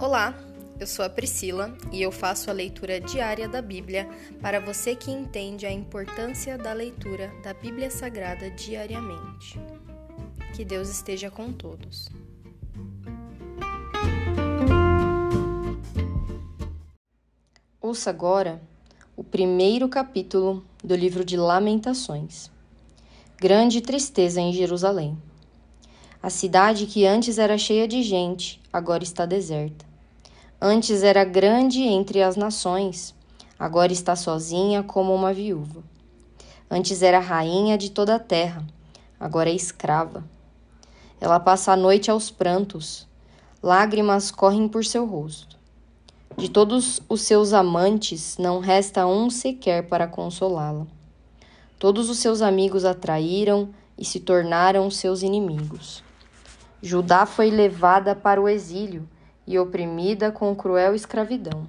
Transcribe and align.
Olá, 0.00 0.34
eu 0.78 0.86
sou 0.86 1.04
a 1.04 1.10
Priscila 1.10 1.76
e 1.92 2.00
eu 2.00 2.10
faço 2.10 2.48
a 2.48 2.54
leitura 2.54 2.98
diária 2.98 3.46
da 3.46 3.60
Bíblia 3.60 4.08
para 4.40 4.58
você 4.58 4.96
que 4.96 5.10
entende 5.10 5.66
a 5.66 5.70
importância 5.70 6.56
da 6.56 6.72
leitura 6.72 7.30
da 7.44 7.52
Bíblia 7.52 7.90
Sagrada 7.90 8.50
diariamente. 8.50 9.60
Que 10.56 10.64
Deus 10.64 10.88
esteja 10.88 11.30
com 11.30 11.52
todos. 11.52 12.08
Ouça 17.78 18.08
agora 18.08 18.58
o 19.14 19.22
primeiro 19.22 19.86
capítulo 19.86 20.64
do 20.82 20.96
livro 20.96 21.22
de 21.22 21.36
Lamentações. 21.36 22.50
Grande 23.36 23.82
tristeza 23.82 24.40
em 24.40 24.50
Jerusalém. 24.50 25.18
A 26.22 26.30
cidade 26.30 26.86
que 26.86 27.04
antes 27.04 27.36
era 27.36 27.58
cheia 27.58 27.86
de 27.86 28.02
gente, 28.02 28.58
agora 28.72 29.02
está 29.04 29.26
deserta. 29.26 29.89
Antes 30.62 31.02
era 31.02 31.24
grande 31.24 31.80
entre 31.80 32.22
as 32.22 32.36
nações, 32.36 33.14
agora 33.58 33.94
está 33.94 34.14
sozinha 34.14 34.82
como 34.82 35.14
uma 35.14 35.32
viúva. 35.32 35.82
Antes 36.70 37.00
era 37.00 37.18
rainha 37.18 37.78
de 37.78 37.90
toda 37.90 38.16
a 38.16 38.18
terra, 38.18 38.62
agora 39.18 39.48
é 39.48 39.54
escrava. 39.54 40.22
Ela 41.18 41.40
passa 41.40 41.72
a 41.72 41.76
noite 41.76 42.10
aos 42.10 42.30
prantos, 42.30 43.08
lágrimas 43.62 44.30
correm 44.30 44.68
por 44.68 44.84
seu 44.84 45.06
rosto. 45.06 45.56
De 46.36 46.50
todos 46.50 47.00
os 47.08 47.22
seus 47.22 47.54
amantes, 47.54 48.36
não 48.36 48.58
resta 48.58 49.06
um 49.06 49.30
sequer 49.30 49.88
para 49.88 50.06
consolá-la. 50.06 50.86
Todos 51.78 52.10
os 52.10 52.18
seus 52.18 52.42
amigos 52.42 52.84
a 52.84 52.92
traíram 52.92 53.70
e 53.96 54.04
se 54.04 54.20
tornaram 54.20 54.90
seus 54.90 55.22
inimigos. 55.22 56.04
Judá 56.82 57.24
foi 57.24 57.50
levada 57.50 58.14
para 58.14 58.38
o 58.38 58.46
exílio 58.46 59.08
e 59.50 59.58
oprimida 59.58 60.30
com 60.30 60.54
cruel 60.54 60.94
escravidão. 60.94 61.66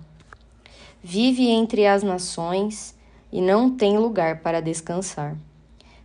Vive 1.02 1.48
entre 1.48 1.88
as 1.88 2.04
nações 2.04 2.96
e 3.32 3.42
não 3.42 3.76
tem 3.76 3.98
lugar 3.98 4.42
para 4.42 4.62
descansar. 4.62 5.36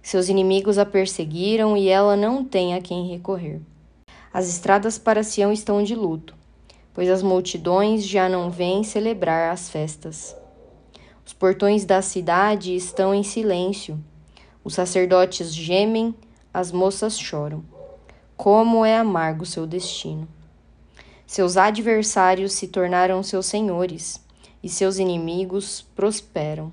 Seus 0.03 0.31
inimigos 0.31 0.79
a 0.79 0.87
perseguiram 0.87 1.77
e 1.77 1.89
ela 1.89 2.17
não 2.17 2.43
tem 2.43 2.75
a 2.75 2.81
quem 2.81 3.09
recorrer. 3.09 3.61
As 4.33 4.49
estradas 4.49 4.97
para 4.97 5.23
Sião 5.23 5.53
estão 5.53 5.83
de 5.83 5.95
luto, 5.95 6.35
pois 6.95 7.11
as 7.11 7.23
multidões 7.23 8.07
já 8.07 8.27
não 8.27 8.51
vêm 8.51 8.83
celebrar 8.83 9.53
as 9.53 9.69
festas. 9.69 10.35
Os 11.27 11.35
portões 11.35 11.85
da 11.85 12.01
cidade 12.01 12.75
estão 12.75 13.15
em 13.15 13.23
silêncio. 13.23 14.03
Os 14.65 14.73
sacerdotes 14.73 15.55
gemem, 15.55 16.15
as 16.55 16.73
moças 16.73 17.19
choram. 17.19 17.63
Como 18.35 18.83
é 18.83 18.97
amargo 18.97 19.45
seu 19.45 19.67
destino. 19.67 20.27
Seus 21.27 21.57
adversários 21.57 22.53
se 22.53 22.69
tornaram 22.69 23.23
seus 23.23 23.47
senhores, 23.47 24.25
e 24.63 24.69
seus 24.69 24.99
inimigos 24.99 25.85
prosperam, 25.95 26.73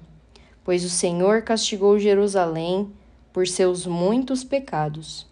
pois 0.63 0.85
o 0.85 0.89
Senhor 0.89 1.41
castigou 1.41 1.99
Jerusalém 1.99 2.91
por 3.31 3.47
seus 3.47 3.85
muitos 3.85 4.43
pecados. 4.43 5.27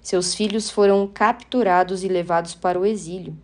Seus 0.00 0.34
filhos 0.34 0.70
foram 0.70 1.06
capturados 1.06 2.04
e 2.04 2.08
levados 2.08 2.54
para 2.54 2.78
o 2.78 2.86
exílio. 2.86 3.36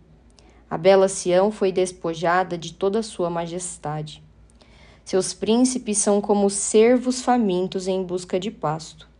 A 0.69 0.77
bela 0.77 1.07
Sião 1.07 1.51
foi 1.51 1.71
despojada 1.71 2.57
de 2.57 2.73
toda 2.73 3.03
sua 3.03 3.29
majestade. 3.29 4.23
Seus 5.03 5.33
príncipes 5.33 5.97
são 5.97 6.21
como 6.21 6.49
cervos 6.49 7.21
famintos 7.21 7.87
em 7.87 8.01
busca 8.01 8.39
de 8.39 8.49
pasto 8.49 9.13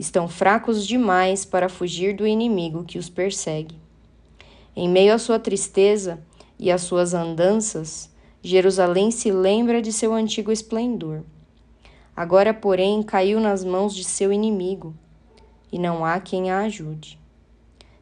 estão 0.00 0.26
fracos 0.26 0.86
demais 0.86 1.44
para 1.44 1.68
fugir 1.68 2.16
do 2.16 2.26
inimigo 2.26 2.84
que 2.84 2.98
os 2.98 3.10
persegue. 3.10 3.76
Em 4.74 4.88
meio 4.88 5.12
à 5.12 5.18
sua 5.18 5.38
tristeza 5.38 6.20
e 6.58 6.70
às 6.70 6.82
suas 6.82 7.14
andanças, 7.14 8.10
Jerusalém 8.42 9.10
se 9.10 9.30
lembra 9.30 9.82
de 9.82 9.92
seu 9.92 10.12
antigo 10.14 10.52
esplendor. 10.52 11.22
Agora, 12.16 12.54
porém, 12.54 13.02
caiu 13.02 13.40
nas 13.40 13.64
mãos 13.64 13.94
de 13.94 14.04
seu 14.04 14.32
inimigo, 14.32 14.94
e 15.72 15.78
não 15.78 16.04
há 16.04 16.20
quem 16.20 16.50
a 16.50 16.60
ajude. 16.60 17.18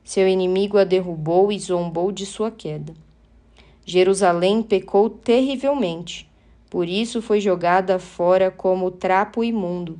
Seu 0.04 0.26
inimigo 0.26 0.78
a 0.78 0.84
derrubou 0.84 1.52
e 1.52 1.58
zombou 1.58 2.10
de 2.10 2.24
sua 2.24 2.50
queda. 2.50 2.94
Jerusalém 3.84 4.62
pecou 4.62 5.08
terrivelmente, 5.08 6.30
por 6.68 6.88
isso 6.88 7.22
foi 7.22 7.40
jogada 7.40 7.98
fora 7.98 8.50
como 8.50 8.90
trapo 8.90 9.42
imundo 9.42 9.98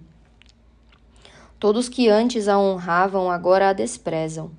Todos 1.59 1.89
que 1.89 2.09
antes 2.09 2.47
a 2.47 2.57
honravam 2.57 3.29
agora 3.29 3.71
a 3.71 3.73
desprezam, 3.73 4.53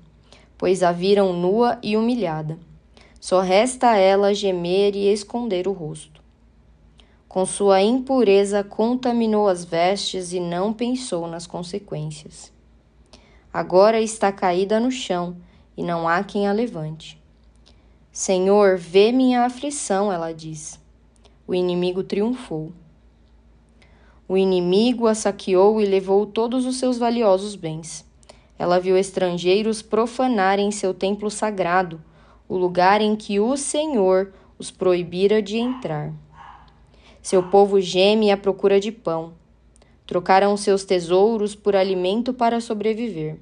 pois 0.60 0.82
a 0.82 0.92
viram 0.92 1.32
nua 1.32 1.78
e 1.82 1.96
humilhada. 1.96 2.58
Só 3.18 3.40
resta 3.40 3.92
a 3.92 3.96
ela 3.96 4.34
gemer 4.34 4.94
e 4.94 5.10
esconder 5.10 5.66
o 5.66 5.72
rosto. 5.72 6.20
Com 7.26 7.46
sua 7.46 7.80
impureza 7.80 8.62
contaminou 8.62 9.48
as 9.48 9.64
vestes 9.64 10.34
e 10.34 10.38
não 10.38 10.70
pensou 10.70 11.26
nas 11.26 11.46
consequências. 11.46 12.52
Agora 13.50 14.02
está 14.02 14.30
caída 14.30 14.78
no 14.78 14.90
chão 14.90 15.34
e 15.78 15.82
não 15.82 16.06
há 16.06 16.22
quem 16.22 16.46
a 16.46 16.52
levante. 16.52 17.18
Senhor, 18.12 18.76
vê 18.76 19.12
minha 19.12 19.46
aflição, 19.46 20.12
ela 20.12 20.30
diz. 20.30 20.78
O 21.46 21.54
inimigo 21.54 22.04
triunfou. 22.04 22.70
O 24.28 24.36
inimigo 24.36 25.06
a 25.06 25.14
saqueou 25.14 25.80
e 25.80 25.86
levou 25.86 26.26
todos 26.26 26.66
os 26.66 26.76
seus 26.76 26.98
valiosos 26.98 27.56
bens. 27.56 28.09
Ela 28.60 28.78
viu 28.78 28.94
estrangeiros 28.94 29.80
profanarem 29.80 30.70
seu 30.70 30.92
templo 30.92 31.30
sagrado, 31.30 31.98
o 32.46 32.58
lugar 32.58 33.00
em 33.00 33.16
que 33.16 33.40
o 33.40 33.56
Senhor 33.56 34.34
os 34.58 34.70
proibira 34.70 35.40
de 35.40 35.56
entrar. 35.56 36.12
Seu 37.22 37.42
povo 37.44 37.80
geme 37.80 38.30
à 38.30 38.36
procura 38.36 38.78
de 38.78 38.92
pão. 38.92 39.32
Trocaram 40.06 40.54
seus 40.58 40.84
tesouros 40.84 41.54
por 41.54 41.74
alimento 41.74 42.34
para 42.34 42.60
sobreviver. 42.60 43.38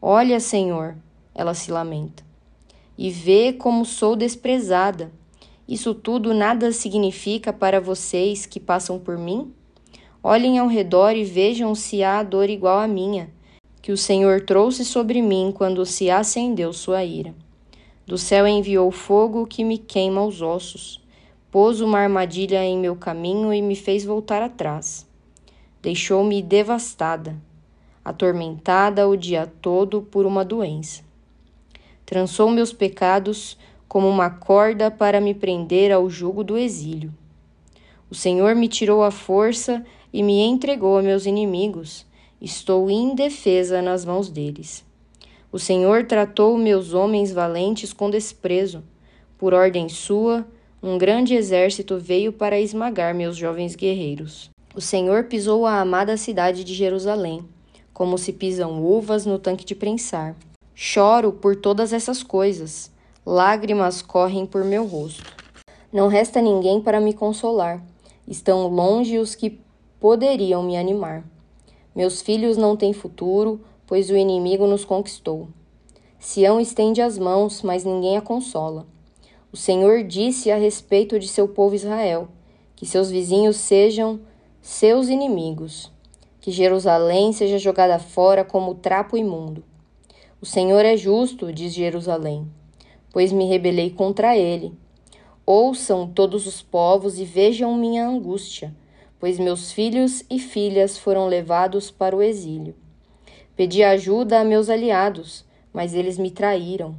Olha, 0.00 0.40
Senhor, 0.40 0.96
ela 1.32 1.54
se 1.54 1.70
lamenta, 1.70 2.24
e 2.98 3.10
vê 3.10 3.52
como 3.52 3.84
sou 3.84 4.16
desprezada. 4.16 5.12
Isso 5.68 5.94
tudo 5.94 6.34
nada 6.34 6.72
significa 6.72 7.52
para 7.52 7.80
vocês 7.80 8.44
que 8.44 8.58
passam 8.58 8.98
por 8.98 9.16
mim? 9.16 9.54
Olhem 10.20 10.58
ao 10.58 10.66
redor 10.66 11.12
e 11.12 11.22
vejam 11.22 11.76
se 11.76 12.02
há 12.02 12.24
dor 12.24 12.50
igual 12.50 12.80
à 12.80 12.88
minha, 12.88 13.30
que 13.82 13.90
o 13.90 13.96
Senhor 13.96 14.42
trouxe 14.42 14.84
sobre 14.84 15.20
mim 15.20 15.52
quando 15.52 15.84
se 15.84 16.08
acendeu 16.08 16.72
sua 16.72 17.04
ira. 17.04 17.34
Do 18.06 18.16
céu 18.16 18.46
enviou 18.46 18.90
fogo 18.92 19.44
que 19.44 19.64
me 19.64 19.76
queima 19.76 20.24
os 20.24 20.40
ossos, 20.40 21.02
pôs 21.50 21.80
uma 21.80 21.98
armadilha 21.98 22.64
em 22.64 22.78
meu 22.78 22.94
caminho 22.94 23.52
e 23.52 23.60
me 23.60 23.74
fez 23.74 24.04
voltar 24.04 24.40
atrás. 24.40 25.04
Deixou-me 25.82 26.40
devastada, 26.40 27.36
atormentada 28.04 29.08
o 29.08 29.16
dia 29.16 29.52
todo 29.60 30.00
por 30.00 30.26
uma 30.26 30.44
doença. 30.44 31.02
Trançou 32.06 32.50
meus 32.50 32.72
pecados 32.72 33.58
como 33.88 34.08
uma 34.08 34.30
corda 34.30 34.90
para 34.92 35.20
me 35.20 35.34
prender 35.34 35.90
ao 35.90 36.08
jugo 36.08 36.44
do 36.44 36.56
exílio. 36.56 37.12
O 38.08 38.14
Senhor 38.14 38.54
me 38.54 38.68
tirou 38.68 39.02
a 39.02 39.10
força 39.10 39.84
e 40.12 40.22
me 40.22 40.40
entregou 40.40 40.98
a 40.98 41.02
meus 41.02 41.26
inimigos. 41.26 42.06
Estou 42.44 42.90
indefesa 42.90 43.80
nas 43.80 44.04
mãos 44.04 44.28
deles. 44.28 44.84
O 45.52 45.60
Senhor 45.60 46.06
tratou 46.06 46.58
meus 46.58 46.92
homens 46.92 47.30
valentes 47.30 47.92
com 47.92 48.10
desprezo. 48.10 48.82
Por 49.38 49.54
ordem 49.54 49.88
sua, 49.88 50.44
um 50.82 50.98
grande 50.98 51.36
exército 51.36 51.98
veio 51.98 52.32
para 52.32 52.58
esmagar 52.58 53.14
meus 53.14 53.36
jovens 53.36 53.76
guerreiros. 53.76 54.50
O 54.74 54.80
Senhor 54.80 55.26
pisou 55.26 55.64
a 55.64 55.80
amada 55.80 56.16
cidade 56.16 56.64
de 56.64 56.74
Jerusalém, 56.74 57.44
como 57.94 58.18
se 58.18 58.32
pisam 58.32 58.84
uvas 58.84 59.24
no 59.24 59.38
tanque 59.38 59.64
de 59.64 59.76
prensar. 59.76 60.34
Choro 60.74 61.32
por 61.32 61.54
todas 61.54 61.92
essas 61.92 62.24
coisas. 62.24 62.90
Lágrimas 63.24 64.02
correm 64.02 64.46
por 64.46 64.64
meu 64.64 64.84
rosto. 64.84 65.32
Não 65.92 66.08
resta 66.08 66.42
ninguém 66.42 66.80
para 66.80 67.00
me 67.00 67.14
consolar. 67.14 67.80
Estão 68.26 68.66
longe 68.66 69.16
os 69.16 69.36
que 69.36 69.60
poderiam 70.00 70.64
me 70.64 70.76
animar. 70.76 71.22
Meus 71.94 72.22
filhos 72.22 72.56
não 72.56 72.74
têm 72.74 72.94
futuro, 72.94 73.60
pois 73.86 74.08
o 74.08 74.16
inimigo 74.16 74.66
nos 74.66 74.82
conquistou. 74.82 75.48
Sião 76.18 76.58
estende 76.58 77.02
as 77.02 77.18
mãos, 77.18 77.60
mas 77.60 77.84
ninguém 77.84 78.16
a 78.16 78.22
consola. 78.22 78.86
O 79.52 79.56
Senhor 79.58 80.02
disse 80.02 80.50
a 80.50 80.56
respeito 80.56 81.18
de 81.18 81.28
seu 81.28 81.46
povo 81.46 81.74
Israel: 81.74 82.28
que 82.74 82.86
seus 82.86 83.10
vizinhos 83.10 83.56
sejam 83.56 84.20
seus 84.62 85.08
inimigos, 85.08 85.92
que 86.40 86.50
Jerusalém 86.50 87.32
seja 87.32 87.58
jogada 87.58 87.98
fora 87.98 88.42
como 88.42 88.74
trapo 88.74 89.16
imundo. 89.16 89.62
O 90.40 90.46
Senhor 90.46 90.84
é 90.86 90.96
justo, 90.96 91.52
diz 91.52 91.74
Jerusalém, 91.74 92.46
pois 93.12 93.32
me 93.32 93.44
rebelei 93.44 93.90
contra 93.90 94.34
ele. 94.34 94.72
Ouçam 95.44 96.08
todos 96.08 96.46
os 96.46 96.62
povos 96.62 97.18
e 97.18 97.24
vejam 97.24 97.76
minha 97.76 98.08
angústia 98.08 98.74
pois 99.22 99.38
meus 99.38 99.70
filhos 99.70 100.24
e 100.28 100.36
filhas 100.36 100.98
foram 100.98 101.28
levados 101.28 101.92
para 101.92 102.16
o 102.16 102.20
exílio. 102.20 102.74
Pedi 103.54 103.80
ajuda 103.84 104.40
a 104.40 104.44
meus 104.44 104.68
aliados, 104.68 105.44
mas 105.72 105.94
eles 105.94 106.18
me 106.18 106.28
traíram. 106.28 106.96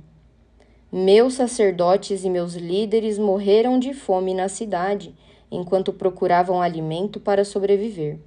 Meus 0.89 1.33
sacerdotes 1.33 2.23
e 2.23 2.29
meus 2.29 2.53
líderes 2.53 3.19
morreram 3.19 3.77
de 3.77 3.93
fome 3.93 4.33
na 4.33 4.47
cidade, 4.47 5.13
enquanto 5.51 5.91
procuravam 5.91 6.61
alimento 6.61 7.19
para 7.19 7.43
sobreviver. 7.43 8.17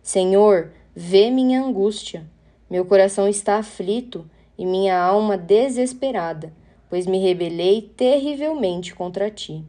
Senhor, 0.00 0.72
vê 0.96 1.30
minha 1.30 1.62
angústia. 1.62 2.26
Meu 2.70 2.86
coração 2.86 3.28
está 3.28 3.56
aflito 3.56 4.24
e 4.56 4.64
minha 4.64 4.98
alma 4.98 5.36
desesperada, 5.36 6.54
pois 6.88 7.06
me 7.06 7.18
rebelei 7.18 7.82
terrivelmente 7.82 8.94
contra 8.94 9.30
ti. 9.30 9.62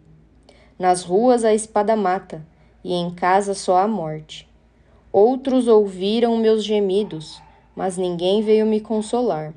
Nas 0.79 1.03
ruas 1.03 1.43
a 1.43 1.53
espada 1.53 1.97
mata, 1.97 2.49
e 2.83 2.93
em 2.93 3.09
casa 3.09 3.53
só 3.53 3.77
a 3.77 3.87
morte. 3.87 4.47
Outros 5.11 5.67
ouviram 5.67 6.37
meus 6.37 6.63
gemidos, 6.63 7.41
mas 7.75 7.97
ninguém 7.97 8.41
veio 8.41 8.65
me 8.65 8.79
consolar. 8.79 9.53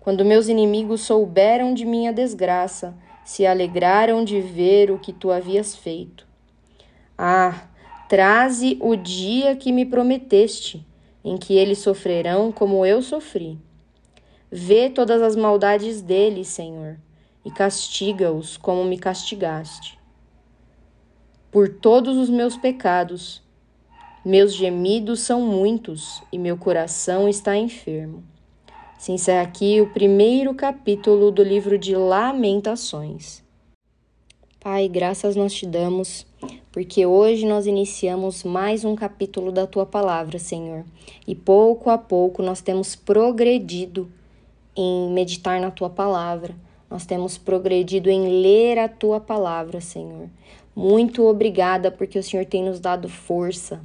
Quando 0.00 0.24
meus 0.24 0.48
inimigos 0.48 1.02
souberam 1.02 1.72
de 1.72 1.84
minha 1.84 2.12
desgraça, 2.12 2.94
se 3.24 3.46
alegraram 3.46 4.22
de 4.22 4.40
ver 4.40 4.90
o 4.90 4.98
que 4.98 5.12
tu 5.12 5.30
havias 5.30 5.74
feito. 5.74 6.26
Ah, 7.16 7.68
traze 8.08 8.76
o 8.80 8.96
dia 8.96 9.56
que 9.56 9.72
me 9.72 9.86
prometeste, 9.86 10.86
em 11.24 11.38
que 11.38 11.54
eles 11.54 11.78
sofrerão 11.78 12.52
como 12.52 12.84
eu 12.84 13.00
sofri. 13.00 13.58
Vê 14.50 14.90
todas 14.90 15.22
as 15.22 15.34
maldades 15.34 16.02
deles, 16.02 16.48
Senhor, 16.48 16.98
e 17.44 17.50
castiga-os 17.50 18.56
como 18.56 18.84
me 18.84 18.98
castigaste. 18.98 19.98
Por 21.54 21.68
todos 21.68 22.16
os 22.16 22.28
meus 22.28 22.56
pecados, 22.56 23.40
meus 24.24 24.52
gemidos 24.52 25.20
são 25.20 25.40
muitos 25.40 26.20
e 26.32 26.36
meu 26.36 26.56
coração 26.56 27.28
está 27.28 27.56
enfermo. 27.56 28.24
Se 28.98 29.12
encerra 29.12 29.42
aqui 29.42 29.80
o 29.80 29.86
primeiro 29.92 30.52
capítulo 30.52 31.30
do 31.30 31.44
livro 31.44 31.78
de 31.78 31.94
Lamentações. 31.94 33.40
Pai, 34.58 34.88
graças 34.88 35.36
nós 35.36 35.54
te 35.54 35.64
damos, 35.64 36.26
porque 36.72 37.06
hoje 37.06 37.46
nós 37.46 37.68
iniciamos 37.68 38.42
mais 38.42 38.84
um 38.84 38.96
capítulo 38.96 39.52
da 39.52 39.64
tua 39.64 39.86
palavra, 39.86 40.40
Senhor. 40.40 40.84
E 41.24 41.36
pouco 41.36 41.88
a 41.88 41.96
pouco 41.96 42.42
nós 42.42 42.60
temos 42.60 42.96
progredido 42.96 44.10
em 44.74 45.08
meditar 45.12 45.60
na 45.60 45.70
tua 45.70 45.88
palavra. 45.88 46.52
Nós 46.90 47.06
temos 47.06 47.38
progredido 47.38 48.10
em 48.10 48.42
ler 48.42 48.76
a 48.78 48.88
tua 48.88 49.20
palavra, 49.20 49.80
Senhor. 49.80 50.28
Muito 50.74 51.24
obrigada 51.26 51.90
porque 51.90 52.18
o 52.18 52.22
Senhor 52.22 52.44
tem 52.44 52.64
nos 52.64 52.80
dado 52.80 53.08
força, 53.08 53.80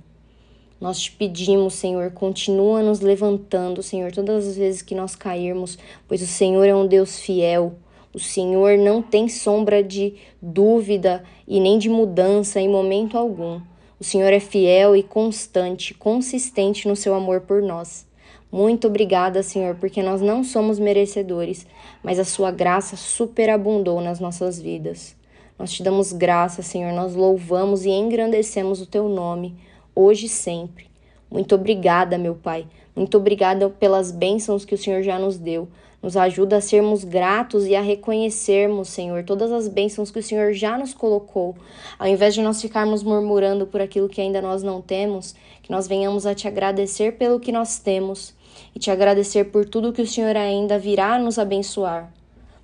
nós 0.82 0.98
te 0.98 1.12
pedimos, 1.12 1.74
Senhor, 1.74 2.10
continua 2.12 2.82
nos 2.82 3.02
levantando, 3.02 3.84
Senhor, 3.84 4.14
todas 4.14 4.48
as 4.48 4.56
vezes 4.56 4.82
que 4.82 4.96
nós 4.96 5.14
cairmos, 5.14 5.78
pois 6.08 6.22
o 6.22 6.26
Senhor 6.26 6.64
é 6.64 6.74
um 6.74 6.88
Deus 6.88 7.20
fiel. 7.20 7.74
O 8.14 8.20
Senhor 8.20 8.78
não 8.78 9.02
tem 9.02 9.28
sombra 9.28 9.84
de 9.84 10.16
dúvida 10.42 11.22
e 11.46 11.60
nem 11.60 11.78
de 11.78 11.90
mudança 11.90 12.62
em 12.62 12.70
momento 12.70 13.18
algum. 13.18 13.60
O 14.00 14.06
Senhor 14.06 14.32
é 14.32 14.40
fiel 14.40 14.96
e 14.96 15.04
constante, 15.04 15.94
consistente 15.94 16.88
no 16.88 16.96
seu 16.96 17.14
amor 17.14 17.42
por 17.42 17.62
nós. 17.62 18.08
Muito 18.50 18.88
obrigada, 18.88 19.44
Senhor, 19.44 19.76
porque 19.76 20.02
nós 20.02 20.22
não 20.22 20.46
somos 20.46 20.80
merecedores, 20.80 21.68
mas 22.02 22.18
a 22.20 22.24
sua 22.24 22.52
graça 22.52 22.96
superabundou 22.96 24.00
nas 24.00 24.22
nossas 24.22 24.62
vidas. 24.62 25.19
Nós 25.60 25.74
te 25.74 25.84
damos 25.84 26.14
graça, 26.14 26.62
Senhor, 26.62 26.94
nós 26.94 27.14
louvamos 27.14 27.84
e 27.84 27.90
engrandecemos 27.90 28.82
o 28.82 28.86
teu 28.86 29.10
nome 29.10 29.58
hoje 29.94 30.28
e 30.28 30.30
sempre. 30.30 30.88
Muito 31.30 31.54
obrigada, 31.54 32.18
meu 32.18 32.34
Pai. 32.34 32.66
Muito 32.96 33.18
obrigada 33.18 33.70
pelas 33.70 34.10
bênçãos 34.10 34.64
que 34.64 34.74
o 34.74 34.78
Senhor 34.78 35.04
já 35.04 35.20
nos 35.20 35.38
deu. 35.38 35.68
Nos 36.02 36.16
ajuda 36.16 36.56
a 36.56 36.62
sermos 36.62 37.04
gratos 37.04 37.66
e 37.66 37.76
a 37.76 37.82
reconhecermos, 37.82 38.88
Senhor, 38.88 39.26
todas 39.26 39.52
as 39.52 39.68
bênçãos 39.68 40.10
que 40.10 40.20
o 40.20 40.24
Senhor 40.24 40.54
já 40.54 40.78
nos 40.78 40.94
colocou. 40.94 41.58
Ao 42.00 42.08
invés 42.08 42.34
de 42.34 42.42
nós 42.42 42.62
ficarmos 42.62 43.04
murmurando 43.04 43.68
por 43.68 43.82
aquilo 43.82 44.08
que 44.08 44.22
ainda 44.22 44.42
nós 44.42 44.64
não 44.64 44.82
temos, 44.82 45.36
que 45.62 45.70
nós 45.70 45.90
venhamos 45.90 46.26
a 46.26 46.34
te 46.34 46.48
agradecer 46.48 47.18
pelo 47.18 47.38
que 47.38 47.52
nós 47.52 47.80
temos 47.80 48.34
e 48.74 48.80
te 48.80 48.90
agradecer 48.90 49.46
por 49.52 49.66
tudo 49.66 49.92
que 49.92 50.02
o 50.02 50.08
Senhor 50.08 50.38
ainda 50.38 50.80
virá 50.80 51.20
nos 51.20 51.38
abençoar. 51.38 52.10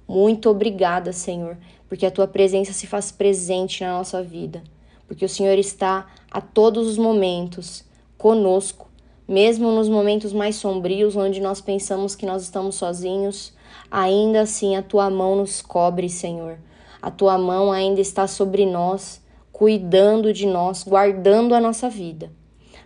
Muito 0.07 0.49
obrigada, 0.49 1.11
Senhor, 1.11 1.57
porque 1.87 2.05
a 2.05 2.11
tua 2.11 2.27
presença 2.27 2.73
se 2.73 2.87
faz 2.87 3.11
presente 3.11 3.83
na 3.83 3.97
nossa 3.97 4.21
vida 4.21 4.63
porque 5.07 5.25
o 5.25 5.29
Senhor 5.29 5.57
está 5.57 6.07
a 6.31 6.41
todos 6.41 6.87
os 6.87 6.97
momentos 6.97 7.83
conosco, 8.17 8.89
mesmo 9.27 9.71
nos 9.71 9.89
momentos 9.89 10.33
mais 10.33 10.55
sombrios, 10.55 11.15
onde 11.15 11.41
nós 11.41 11.61
pensamos 11.61 12.15
que 12.15 12.25
nós 12.25 12.43
estamos 12.43 12.75
sozinhos, 12.75 13.53
ainda 13.89 14.41
assim 14.41 14.75
a 14.75 14.81
tua 14.81 15.09
mão 15.09 15.35
nos 15.35 15.61
cobre, 15.61 16.09
Senhor. 16.09 16.57
A 17.01 17.11
tua 17.11 17.37
mão 17.37 17.71
ainda 17.71 18.01
está 18.01 18.27
sobre 18.27 18.65
nós, 18.65 19.21
cuidando 19.51 20.33
de 20.33 20.45
nós, 20.45 20.83
guardando 20.83 21.53
a 21.53 21.61
nossa 21.61 21.89
vida. 21.89 22.31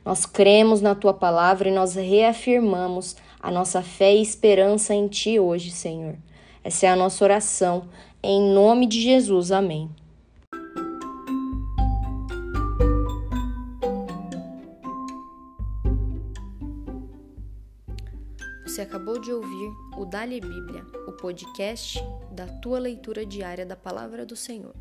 Nós 0.06 0.26
cremos 0.26 0.82
na 0.82 0.96
tua 0.96 1.14
palavra 1.14 1.70
e 1.70 1.74
nós 1.74 1.96
reafirmamos 1.96 3.16
a 3.42 3.52
nossa 3.52 3.82
fé 3.82 4.16
e 4.16 4.22
esperança 4.22 4.94
em 4.94 5.08
ti 5.08 5.40
hoje, 5.40 5.72
Senhor. 5.72 6.16
Essa 6.64 6.88
é 6.88 6.90
a 6.90 6.96
nossa 6.96 7.24
oração. 7.24 7.84
Em 8.22 8.54
nome 8.54 8.86
de 8.86 9.02
Jesus. 9.02 9.50
Amém. 9.50 9.90
Você 18.66 18.82
acabou 18.82 19.20
de 19.20 19.32
ouvir 19.32 19.72
o 19.98 20.06
Dali 20.06 20.42
Bíblia, 20.42 20.86
o 21.08 21.14
podcast 21.14 22.00
da 22.32 22.46
tua 22.46 22.78
leitura 22.78 23.26
diária 23.26 23.66
da 23.66 23.76
palavra 23.76 24.26
do 24.26 24.36
Senhor. 24.36 24.76